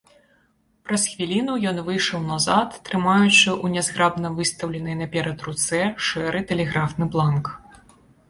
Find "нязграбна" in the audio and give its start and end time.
3.75-4.27